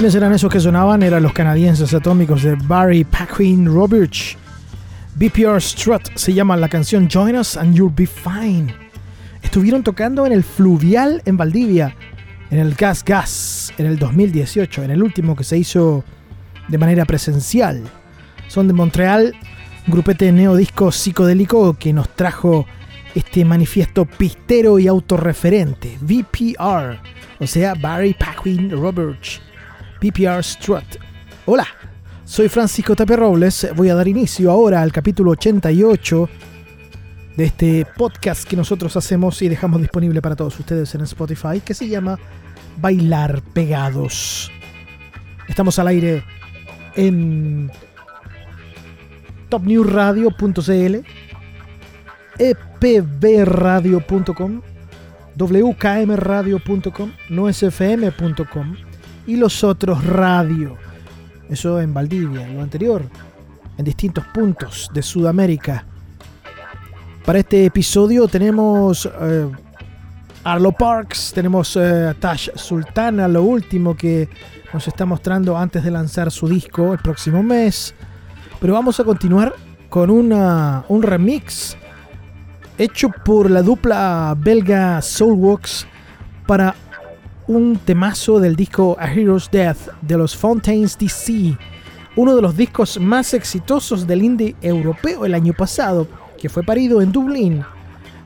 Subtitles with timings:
[0.00, 1.02] ¿Quiénes eran esos que sonaban?
[1.02, 4.34] Eran los canadienses atómicos de Barry Paquin Roberts.
[5.16, 8.74] BPR Strut se llama la canción Join Us and You'll Be Fine.
[9.42, 11.94] Estuvieron tocando en el Fluvial en Valdivia,
[12.50, 16.02] en el Gas Gas, en el 2018, en el último que se hizo
[16.68, 17.82] de manera presencial.
[18.48, 19.34] Son de Montreal,
[19.86, 22.64] un grupete neodisco psicodélico que nos trajo
[23.14, 26.98] este manifiesto pistero y autorreferente, VPR,
[27.38, 29.42] o sea, Barry Paquin Roberts.
[30.00, 30.96] PPR Strut.
[31.46, 31.66] Hola,
[32.24, 33.68] soy Francisco Tape Robles.
[33.76, 36.28] Voy a dar inicio ahora al capítulo 88
[37.36, 41.74] de este podcast que nosotros hacemos y dejamos disponible para todos ustedes en Spotify, que
[41.74, 42.18] se llama
[42.80, 44.50] Bailar Pegados.
[45.48, 46.24] Estamos al aire
[46.96, 47.70] en
[49.48, 50.96] topnewsradio.cl,
[52.38, 54.62] epbradio.com,
[55.36, 58.89] wkmradio.com, nosfm.com
[59.30, 60.76] y los otros radio.
[61.48, 63.04] Eso en Valdivia, lo anterior,
[63.78, 65.84] en distintos puntos de Sudamérica.
[67.24, 69.48] Para este episodio tenemos eh,
[70.42, 74.28] Arlo Parks, tenemos eh, Tash Sultana, lo último que
[74.72, 77.94] nos está mostrando antes de lanzar su disco el próximo mes.
[78.60, 79.54] Pero vamos a continuar
[79.88, 81.76] con una, un remix
[82.78, 85.86] hecho por la dupla belga Soulworks
[86.48, 86.74] para
[87.50, 91.58] un temazo del disco A Hero's Death de los Fountains DC,
[92.14, 96.06] uno de los discos más exitosos del indie europeo el año pasado,
[96.38, 97.64] que fue parido en Dublín.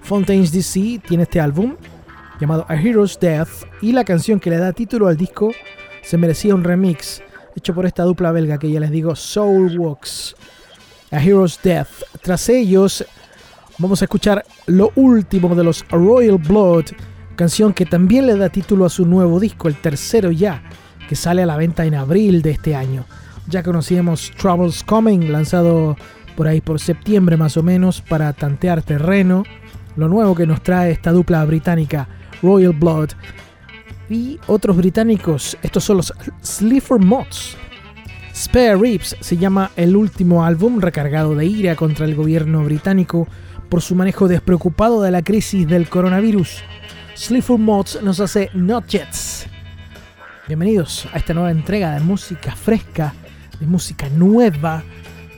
[0.02, 1.74] Fountains DC tiene este álbum
[2.38, 3.48] llamado A Hero's Death
[3.80, 5.52] y la canción que le da título al disco
[6.02, 7.22] se merecía un remix
[7.56, 10.36] hecho por esta dupla belga que ya les digo Soul Walks.
[11.10, 12.02] A Hero's Death.
[12.20, 13.02] Tras ellos
[13.78, 16.90] vamos a escuchar lo último de los Royal Blood
[17.34, 20.62] canción que también le da título a su nuevo disco, el tercero ya,
[21.08, 23.04] que sale a la venta en abril de este año.
[23.48, 25.96] Ya conocíamos Troubles Coming, lanzado
[26.36, 29.44] por ahí por septiembre más o menos para tantear terreno.
[29.96, 32.08] Lo nuevo que nos trae esta dupla británica
[32.42, 33.10] Royal Blood.
[34.08, 37.56] Y otros británicos, estos son los Sleeper Mods.
[38.34, 43.28] Spare Ribs se llama el último álbum recargado de ira contra el gobierno británico
[43.68, 46.62] por su manejo despreocupado de la crisis del coronavirus.
[47.16, 49.46] Sleeper Mods nos hace Not Jets.
[50.48, 53.14] Bienvenidos a esta nueva entrega de música fresca,
[53.60, 54.82] de música nueva,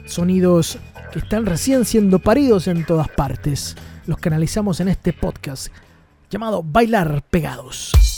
[0.07, 0.79] sonidos
[1.13, 3.77] que están recién siendo paridos en todas partes.
[4.07, 5.69] Los que analizamos en este podcast
[6.31, 8.16] llamado Bailar Pegados.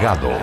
[0.00, 0.39] Bailar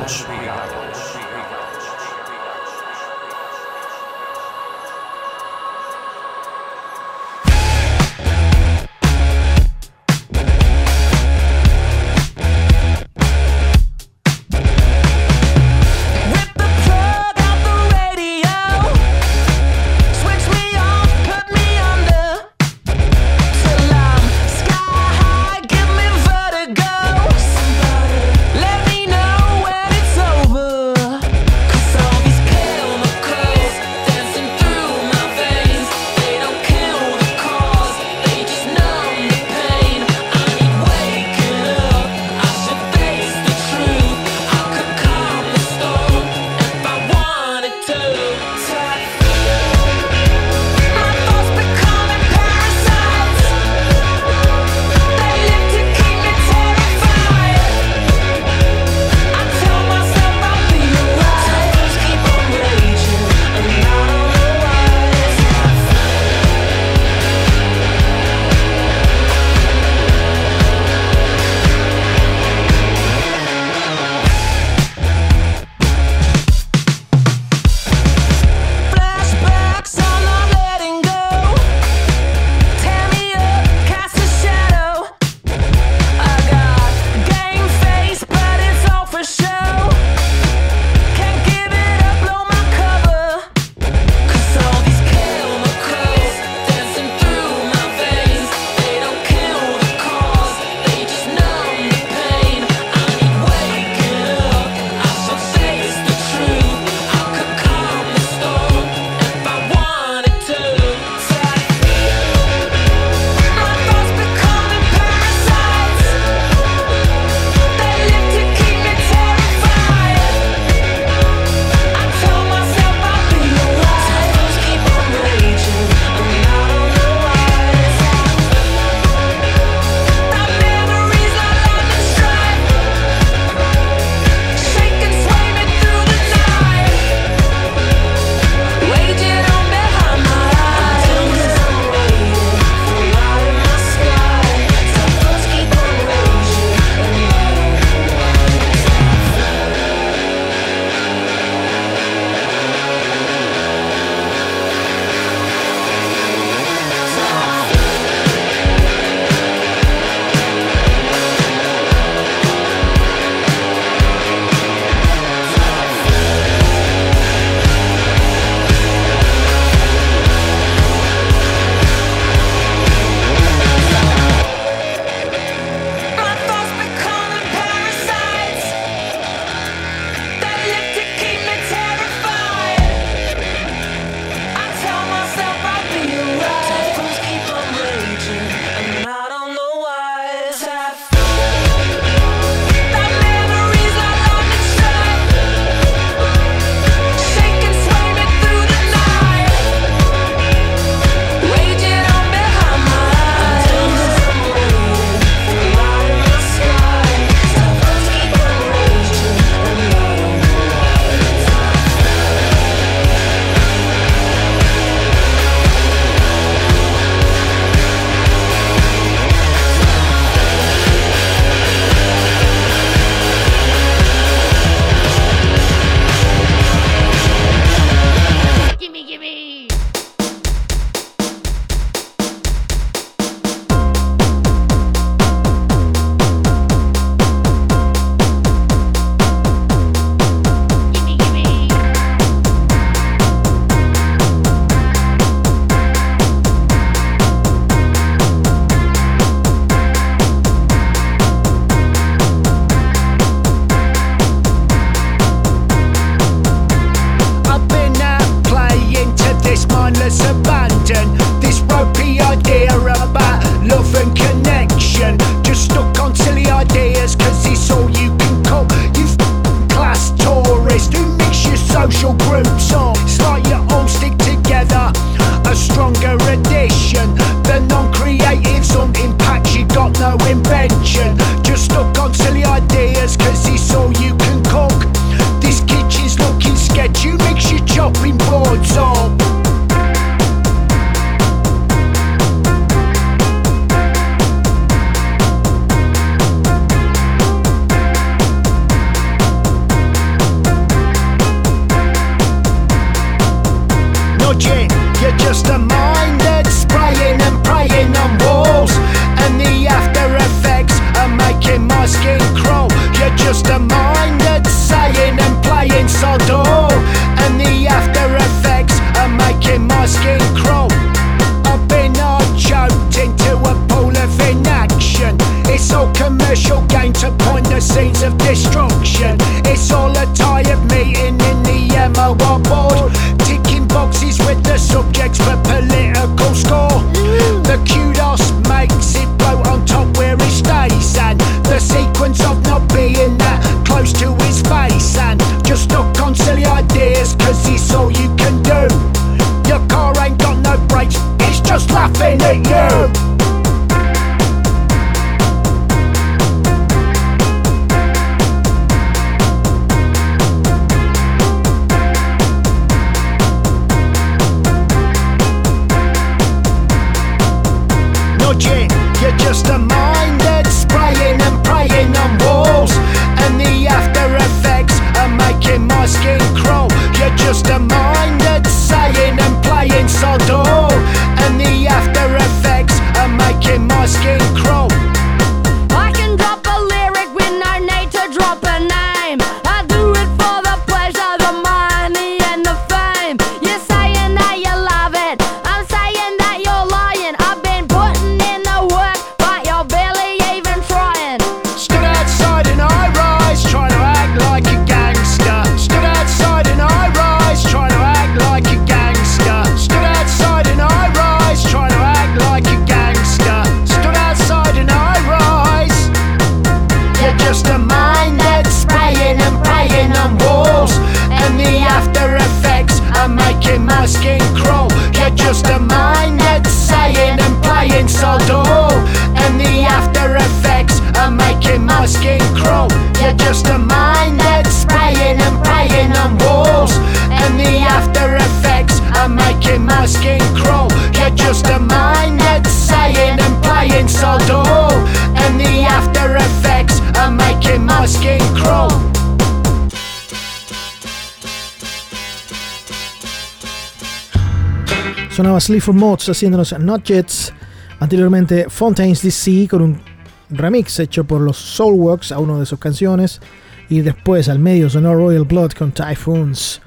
[455.18, 457.34] Sonaba Sleaford Mods haciéndonos Notchets.
[457.80, 459.82] Anteriormente Fontaine's DC con un
[460.30, 463.20] remix hecho por los Soulworks a una de sus canciones.
[463.68, 466.62] Y después al medio sonó Royal Blood con Typhoons.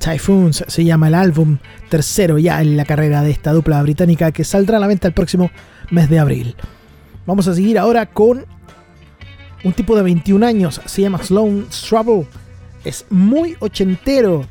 [0.00, 4.42] Typhoons se llama el álbum, tercero ya en la carrera de esta dupla británica que
[4.42, 5.52] saldrá a la venta el próximo
[5.92, 6.56] mes de abril.
[7.24, 8.44] Vamos a seguir ahora con
[9.62, 12.26] un tipo de 21 años, se llama Sloan Trouble.
[12.84, 14.44] Es muy ochentero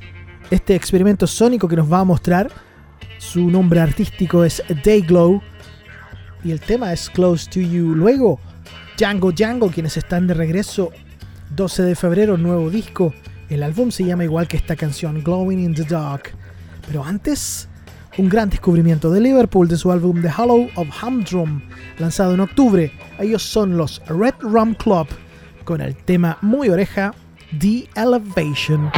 [0.49, 2.49] este experimento sónico que nos va a mostrar
[3.21, 5.43] su nombre artístico es Dayglow
[6.43, 7.93] y el tema es Close to You.
[7.93, 8.39] Luego,
[8.97, 10.89] Django Django, quienes están de regreso
[11.55, 13.13] 12 de febrero, nuevo disco.
[13.47, 16.31] El álbum se llama igual que esta canción, Glowing in the Dark.
[16.87, 17.69] Pero antes,
[18.17, 21.61] un gran descubrimiento de Liverpool de su álbum The Hollow of Humdrum,
[21.99, 22.91] lanzado en octubre.
[23.19, 25.07] Ellos son los Red Rum Club,
[25.63, 27.13] con el tema muy oreja,
[27.59, 28.91] The Elevation.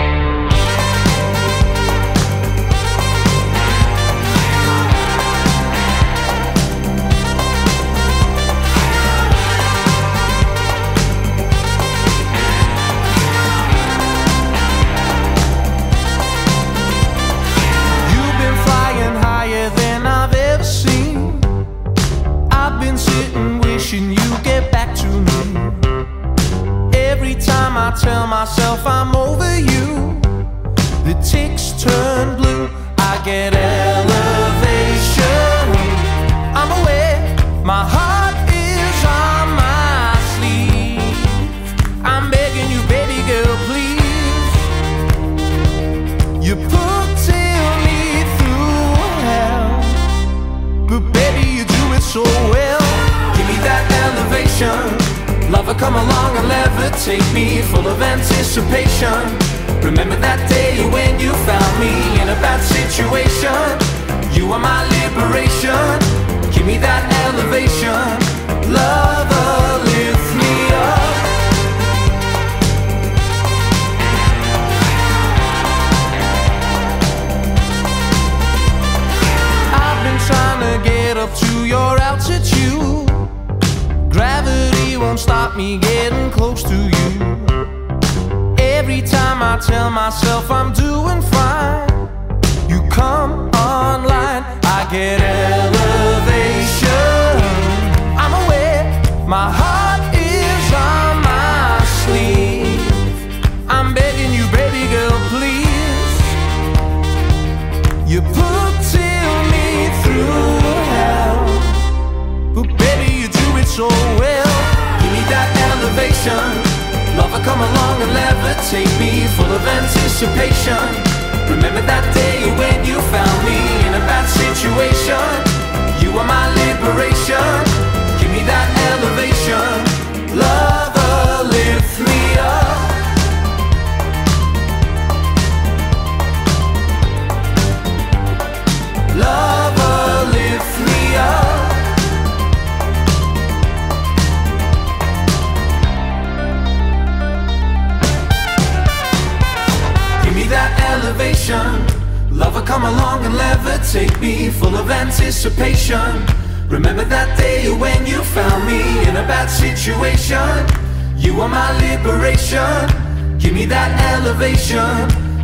[164.23, 164.95] elevation.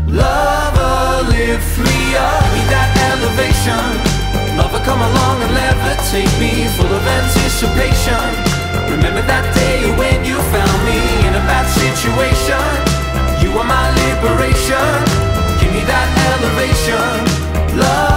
[0.07, 3.83] Lover, live free, I need that elevation.
[4.55, 8.23] Lover, come along and levitate me Full of anticipation.
[8.87, 12.63] Remember that day when you found me In a bad situation.
[13.43, 14.91] You are my liberation.
[15.59, 17.79] Give me that elevation.
[17.79, 18.08] Love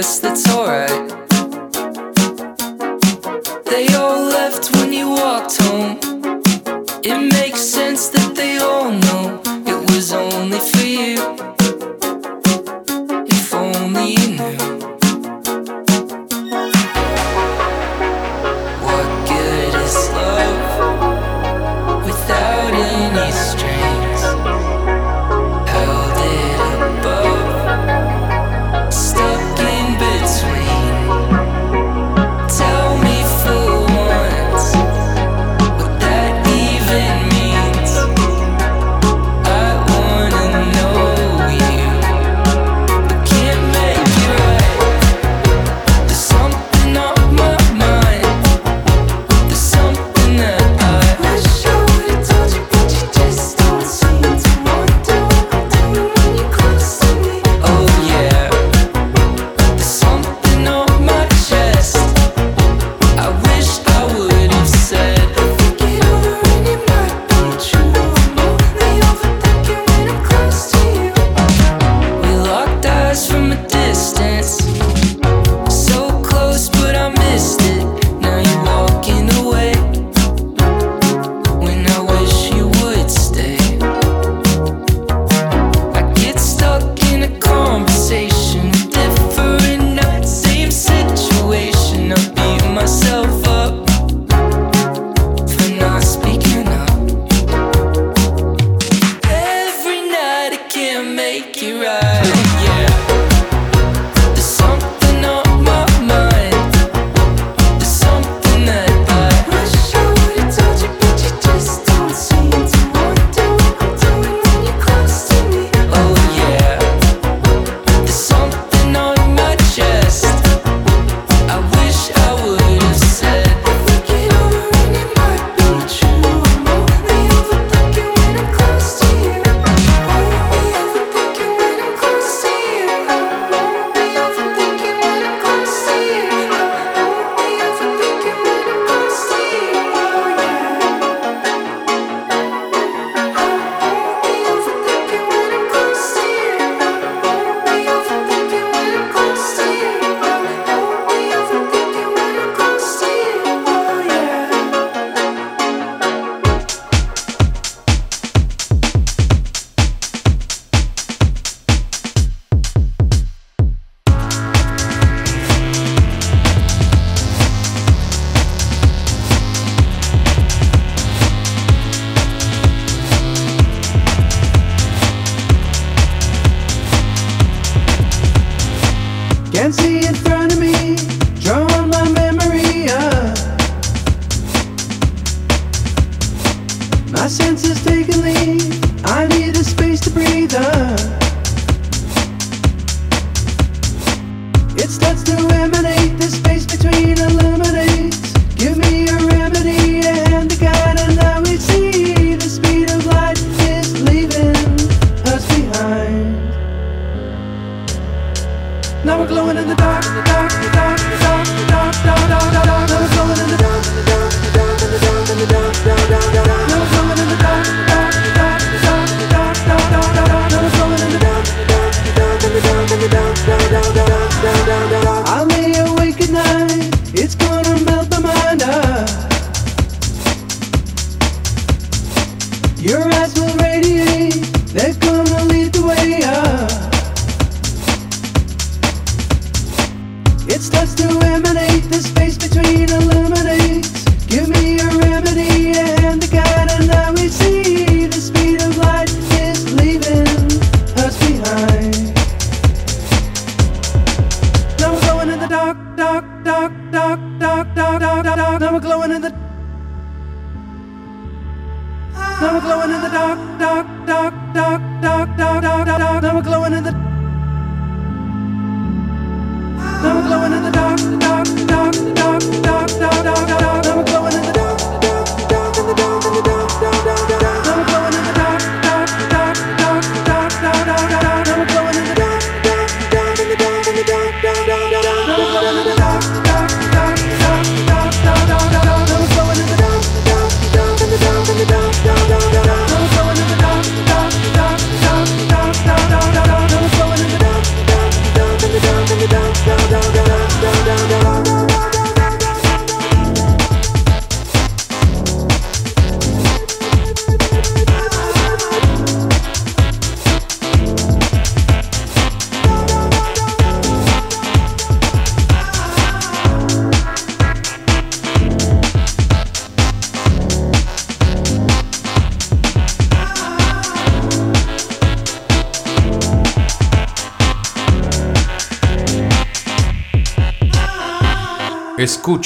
[0.00, 1.08] guess that's alright.
[3.64, 5.98] They all left when you walked home.
[7.02, 8.27] It makes sense that.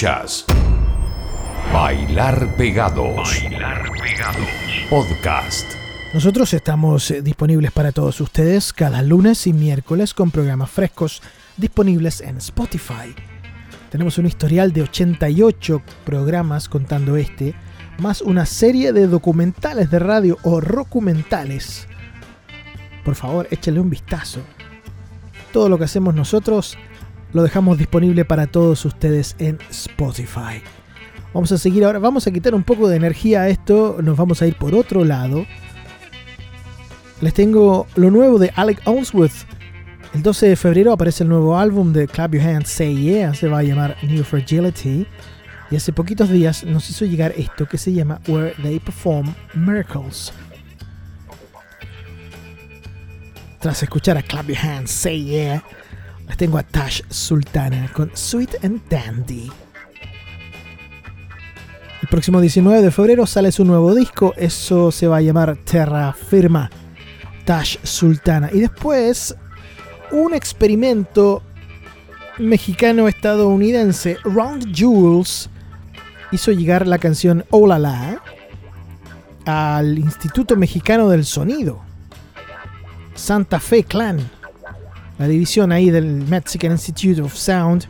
[0.02, 0.44] Escuchas
[1.72, 3.40] Bailar Pegados.
[4.90, 5.64] Podcast.
[6.12, 11.22] Nosotros estamos eh, disponibles para todos ustedes cada lunes y miércoles con programas frescos
[11.56, 13.14] disponibles en Spotify.
[13.92, 17.54] Tenemos un historial de 88 programas contando este,
[17.98, 21.86] más una serie de documentales de radio o documentales.
[23.04, 24.40] Por favor, échale un vistazo.
[25.52, 26.76] Todo lo que hacemos nosotros
[27.32, 30.62] lo dejamos disponible para todos ustedes en Spotify.
[31.32, 34.42] Vamos a seguir ahora, vamos a quitar un poco de energía a esto, nos vamos
[34.42, 35.46] a ir por otro lado.
[37.22, 39.46] Les tengo lo nuevo de Alec Owensworth.
[40.12, 43.48] El 12 de febrero aparece el nuevo álbum de Clap Your Hands Say Yeah, se
[43.48, 45.06] va a llamar New Fragility.
[45.70, 50.34] Y hace poquitos días nos hizo llegar esto que se llama Where They Perform Miracles.
[53.58, 55.64] Tras escuchar a Clap Your Hands Say Yeah,
[56.36, 59.50] tengo a Tash Sultana con Sweet and Dandy.
[62.02, 66.12] El próximo 19 de febrero sale su nuevo disco, eso se va a llamar Terra
[66.12, 66.68] Firma,
[67.44, 68.50] Tash Sultana.
[68.52, 69.36] Y después,
[70.10, 71.44] un experimento
[72.38, 75.48] mexicano-estadounidense, Round Jewels,
[76.32, 78.22] hizo llegar la canción Hola La
[79.44, 81.82] al Instituto Mexicano del Sonido,
[83.14, 84.18] Santa Fe Clan,
[85.18, 87.86] la división ahí del Mexican Institute of Sound,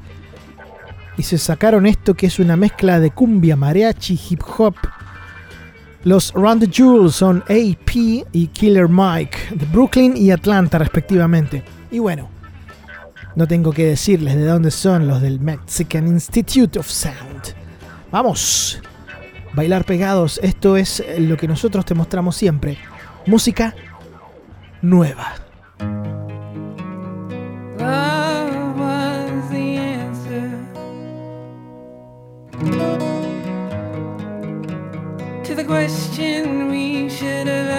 [1.17, 4.75] y se sacaron esto que es una mezcla de cumbia, mariachi, hip hop.
[6.05, 7.95] Los Round the Jewels son AP
[8.33, 11.63] y Killer Mike, de Brooklyn y Atlanta respectivamente.
[11.91, 12.29] Y bueno,
[13.37, 17.55] no tengo que decirles de dónde son los del Mexican Institute of Sound.
[18.11, 18.81] Vamos,
[19.55, 22.79] bailar pegados, esto es lo que nosotros te mostramos siempre.
[23.27, 23.75] Música
[24.81, 25.35] nueva.
[35.63, 37.72] The question we should have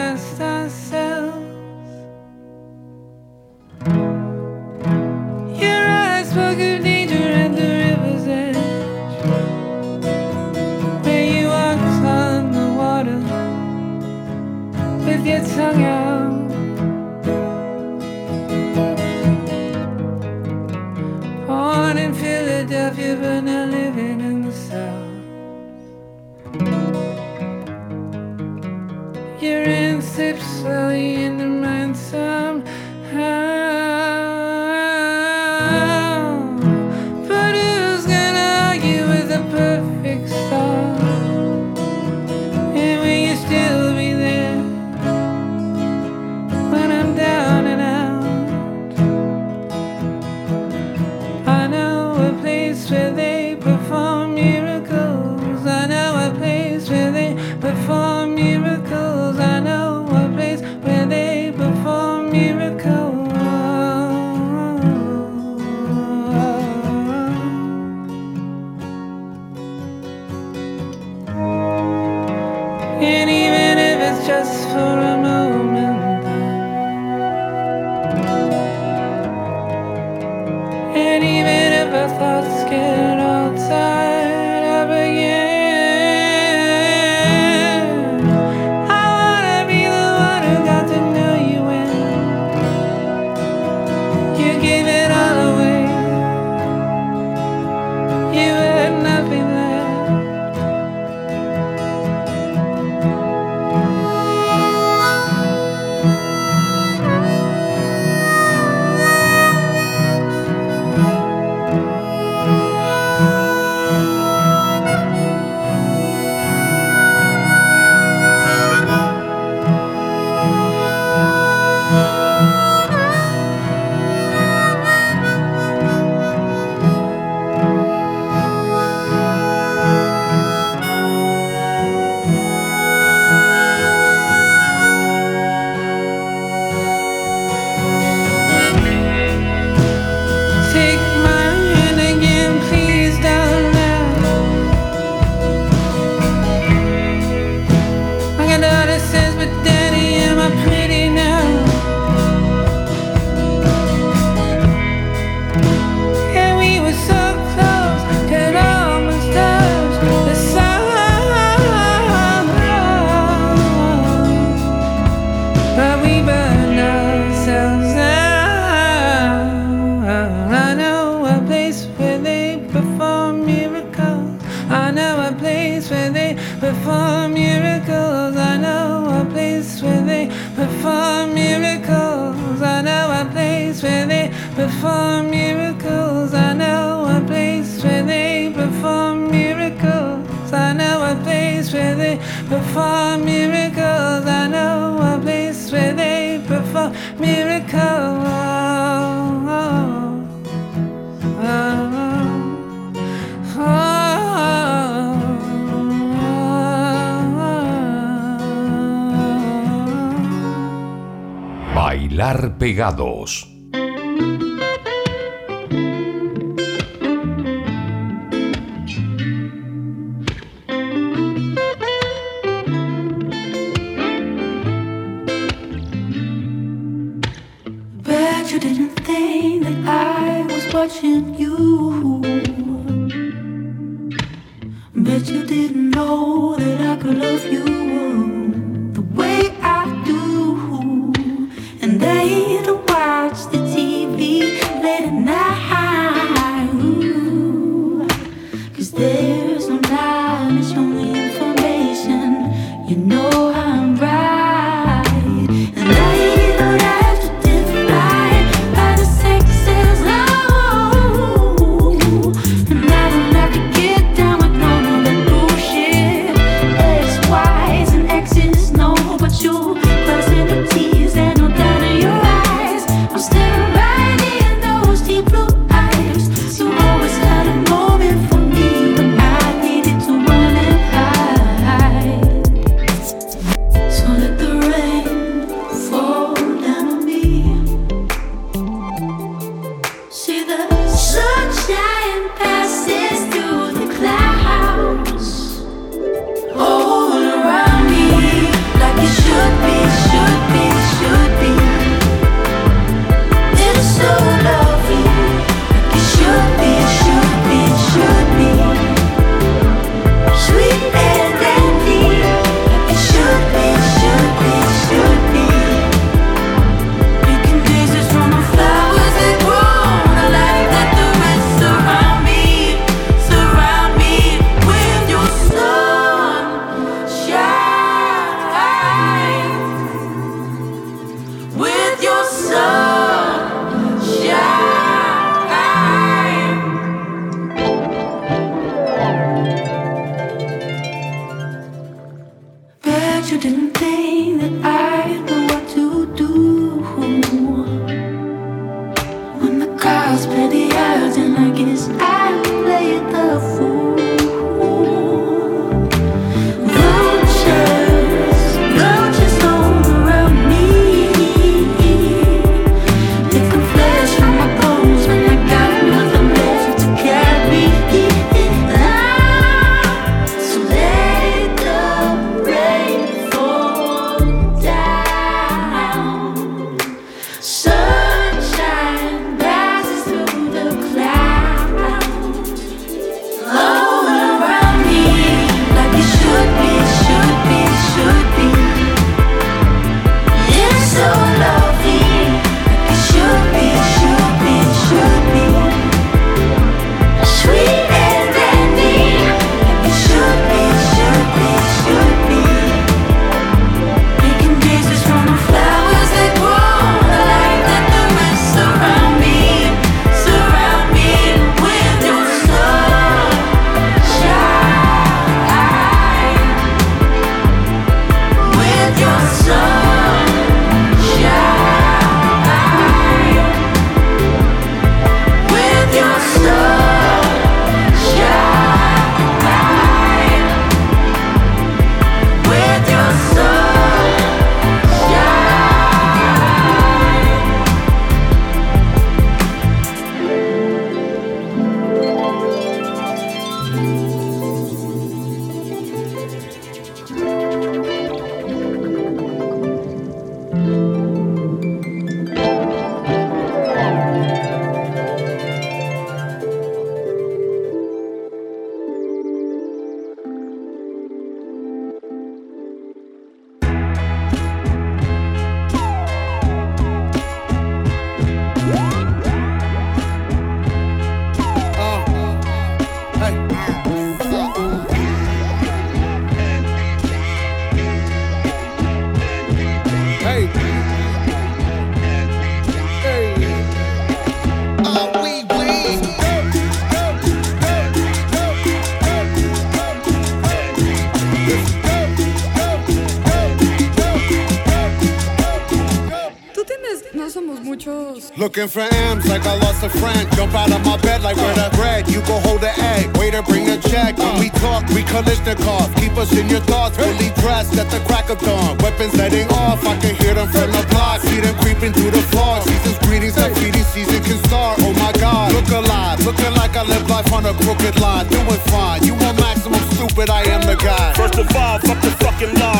[505.14, 505.94] Kalishnikov.
[506.02, 506.98] Keep us in your thoughts.
[506.98, 508.76] Fully dressed at the crack of dawn.
[508.80, 509.86] Weapons letting off.
[509.86, 511.22] I can hear them from the block.
[511.22, 512.62] See them creeping through the floor.
[512.62, 513.36] Season's greetings.
[513.36, 514.80] The feeding season can start.
[514.82, 515.54] Oh my God.
[515.54, 516.26] Look alive.
[516.26, 518.26] Looking like I live life on a crooked line.
[518.28, 519.04] Doing fine.
[519.04, 520.32] You want maximum stupid.
[520.32, 521.14] I am the guy.
[521.14, 522.73] First of all, fuck the fucking law.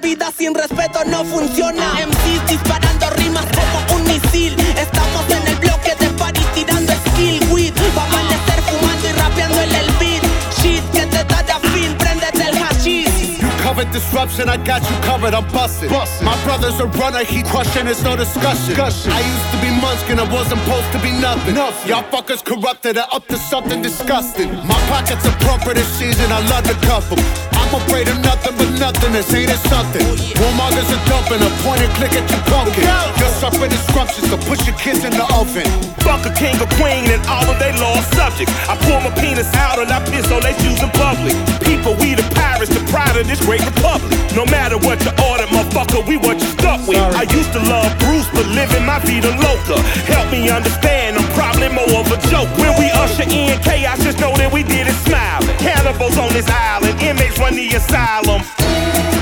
[0.00, 1.94] Vida sin respeto no funciona.
[1.94, 7.74] MCs disparando rimas como un misil, estamos en el bloque de party tirando skill weed,
[7.96, 10.22] va a amanecer fumando y rapeando en el beat,
[10.60, 13.38] shit que te da de feel, préndete el hashish.
[13.40, 15.90] You covered disruption, I got you covered, I'm busted.
[15.90, 18.74] My brother's a runner, he crushing, it's no discussion.
[19.12, 21.56] I used to be munchkin, I wasn't supposed to be nothing.
[21.56, 24.54] Y'all fuckers corrupted, are up to something disgusting.
[24.66, 27.47] My pockets are plumper this season, I love to cuff 'em.
[27.68, 30.00] I'm afraid of nothing but nothing, this ain't it something.
[30.40, 32.80] Warmongers are dumping, a point and click at your pumpkin.
[33.20, 35.68] You're suffering instructions, so push your kids in the oven.
[36.00, 38.56] Fuck a king or queen and all of they lost subjects.
[38.72, 41.36] I pull my penis out and I piss on they shoes in public.
[41.60, 44.16] People, we the pirates, the pride of this great republic.
[44.32, 46.96] No matter what you order, motherfucker, we what you stuck with.
[46.96, 49.76] I used to love Bruce, but living my vida loca.
[50.08, 52.48] Help me understand, I'm probably more of a joke.
[52.56, 55.52] When we usher in chaos, just know that we did it smiling.
[55.60, 59.17] Cannibals on this island, inmates run the asylum.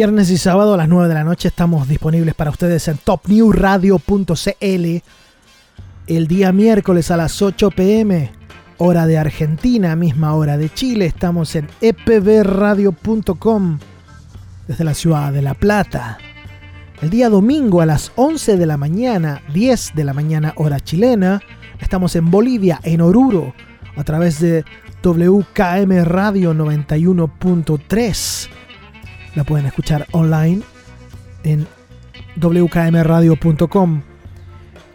[0.00, 5.02] Viernes y sábado a las 9 de la noche estamos disponibles para ustedes en topnewradio.cl.
[6.06, 8.32] El día miércoles a las 8 pm,
[8.78, 13.78] hora de Argentina, misma hora de Chile, estamos en epbradio.com
[14.66, 16.16] desde la ciudad de La Plata.
[17.02, 21.42] El día domingo a las 11 de la mañana, 10 de la mañana hora chilena,
[21.78, 23.52] estamos en Bolivia, en Oruro,
[23.96, 24.64] a través de
[25.02, 28.59] WKM Radio 91.3.
[29.34, 30.62] La pueden escuchar online
[31.44, 31.66] en
[32.36, 34.02] wkmradio.com.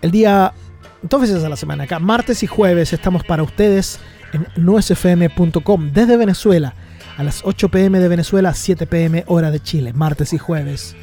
[0.02, 0.54] El día,
[1.02, 4.00] dos veces a la semana, acá, martes y jueves, estamos para ustedes
[4.34, 6.74] en nuesfm.com desde Venezuela,
[7.18, 10.96] a las 8 pm de Venezuela, 7 pm hora de Chile, martes y jueves.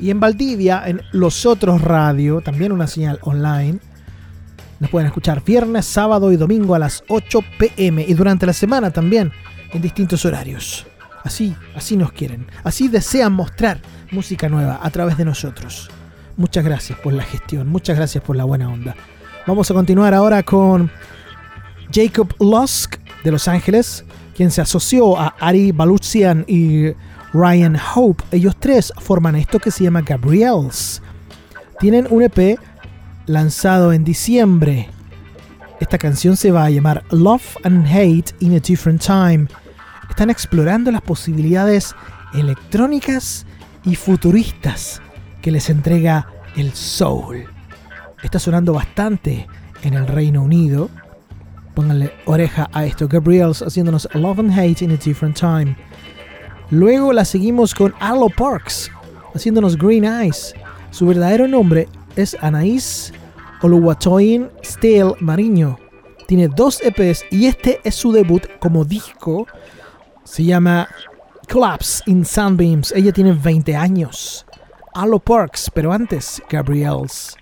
[0.00, 3.78] Y en Valdivia, en Los Otros Radio, también una señal online.
[4.80, 8.90] Nos pueden escuchar viernes, sábado y domingo a las 8 pm y durante la semana
[8.90, 9.30] también
[9.72, 10.86] en distintos horarios.
[11.24, 12.46] Así, así nos quieren.
[12.64, 15.90] Así desean mostrar música nueva a través de nosotros.
[16.36, 18.96] Muchas gracias por la gestión, muchas gracias por la buena onda.
[19.46, 20.90] Vamos a continuar ahora con
[21.92, 24.04] Jacob Lusk de Los Ángeles,
[24.34, 26.92] quien se asoció a Ari Baluchian y
[27.32, 28.24] Ryan Hope.
[28.30, 31.02] Ellos tres forman esto que se llama Gabriels.
[31.80, 32.58] Tienen un EP
[33.26, 34.88] lanzado en diciembre.
[35.80, 39.48] Esta canción se va a llamar Love and Hate in a Different Time.
[40.12, 41.94] Están explorando las posibilidades
[42.34, 43.46] electrónicas
[43.82, 45.00] y futuristas
[45.40, 47.46] que les entrega el soul.
[48.22, 49.46] Está sonando bastante
[49.82, 50.90] en el Reino Unido.
[51.74, 53.08] Pónganle oreja a esto.
[53.08, 55.76] Gabriels haciéndonos Love and Hate in a Different Time.
[56.68, 58.90] Luego la seguimos con Alo Parks
[59.34, 60.52] haciéndonos Green Eyes.
[60.90, 63.14] Su verdadero nombre es Anaís
[63.62, 65.78] Oluwatoyin Steel Mariño.
[66.26, 69.46] Tiene dos EPs y este es su debut como disco.
[70.24, 70.88] Se llama
[71.50, 72.92] Collapse in Sunbeams.
[72.92, 74.46] Ella tiene 20 años.
[74.94, 77.36] Alo Parks, pero antes, Gabriels.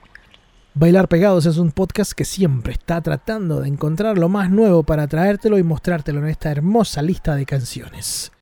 [0.74, 5.08] Bailar Pegados es un podcast que siempre está tratando de encontrar lo más nuevo para
[5.08, 8.32] traértelo y mostrártelo en esta hermosa lista de canciones.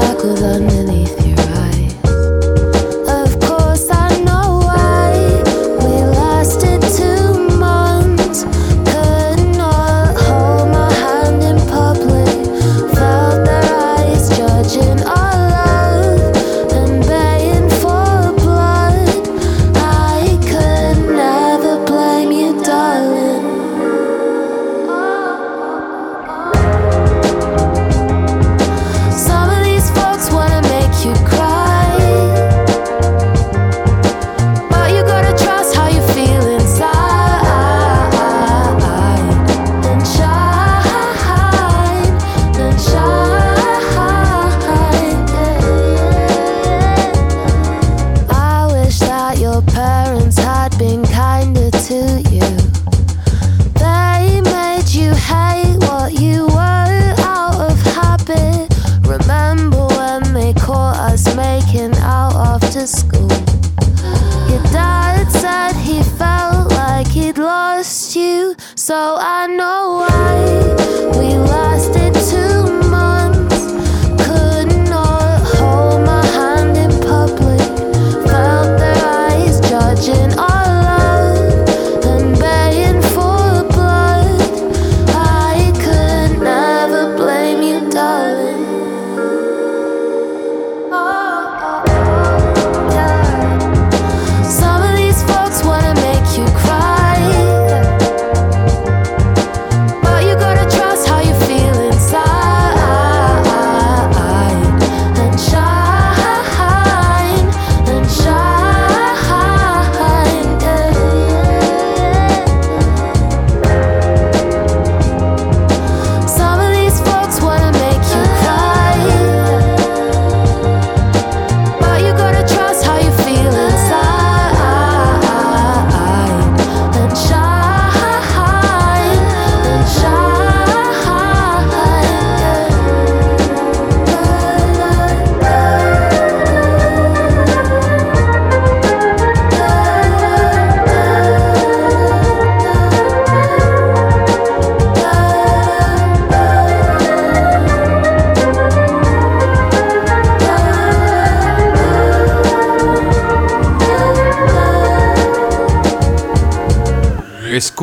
[0.00, 1.25] Circles underneath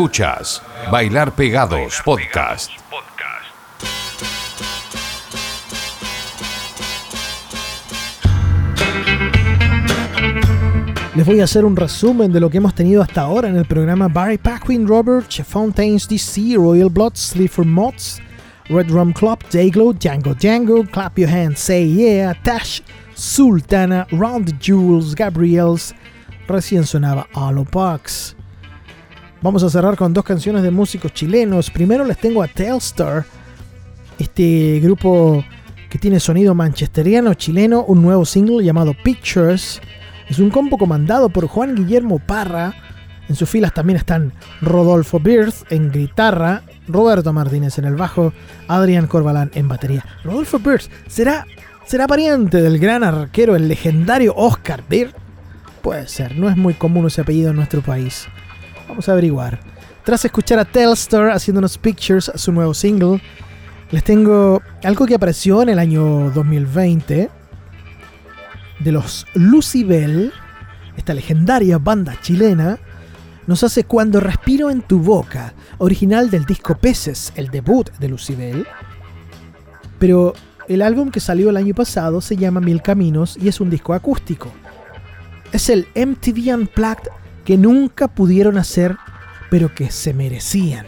[0.04, 2.72] Escuchas Bailar Pegados Podcast.
[11.16, 13.64] Les voy a hacer un resumen de lo que hemos tenido hasta ahora en el
[13.64, 18.22] programa Barry Paquin, Robert, Fontaines DC, Royal Blood, Sleaford Mods,
[18.68, 22.82] Red Rum Club, Dayglow, Django Django, Clap Your Hands, Say Yeah, Tash,
[23.16, 25.96] Sultana, Round the Jewels, Gabriels,
[26.50, 28.36] recién sonaba Hollow Parks.
[29.44, 31.70] Vamos a cerrar con dos canciones de músicos chilenos.
[31.70, 33.26] Primero les tengo a Telstar,
[34.18, 35.44] este grupo
[35.90, 39.82] que tiene sonido manchesteriano chileno, un nuevo single llamado Pictures.
[40.30, 42.74] Es un combo comandado por Juan Guillermo Parra.
[43.28, 44.32] En sus filas también están
[44.62, 48.32] Rodolfo Birth en guitarra, Roberto Martínez en el bajo,
[48.70, 50.06] Adrián Corbalán en batería.
[50.24, 51.46] Rodolfo Birth será,
[51.86, 55.18] será pariente del gran arquero, el legendario Oscar Birth.
[55.82, 58.30] Puede ser, no es muy común ese apellido en nuestro país.
[58.88, 59.60] Vamos a averiguar.
[60.04, 63.22] Tras escuchar a Telstar haciéndonos Pictures, su nuevo single,
[63.92, 67.30] les tengo algo que apareció en el año 2020
[68.80, 70.34] de los Lucibel,
[70.98, 72.80] esta legendaria banda chilena,
[73.48, 78.66] nos hace Cuando respiro en tu boca, original del disco Peces, el debut de Lucibel.
[80.00, 80.34] Pero
[80.68, 83.94] el álbum que salió el año pasado se llama Mil Caminos y es un disco
[83.94, 84.52] acústico.
[85.52, 87.10] Es el MTV Unplugged
[87.44, 88.96] que nunca pudieron hacer,
[89.50, 90.86] pero que se merecían.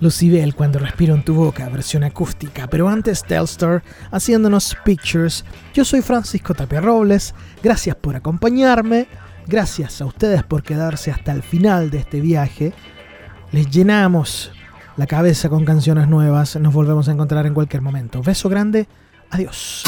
[0.00, 5.44] Lucibel cuando respiro en tu boca, versión acústica, pero antes Telstar haciéndonos pictures.
[5.74, 9.08] Yo soy Francisco Tapia Robles, gracias por acompañarme,
[9.46, 12.72] gracias a ustedes por quedarse hasta el final de este viaje.
[13.50, 14.52] Les llenamos
[14.96, 18.22] la cabeza con canciones nuevas, nos volvemos a encontrar en cualquier momento.
[18.22, 18.86] Beso grande,
[19.30, 19.82] adiós.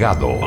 [0.00, 0.39] Podcast.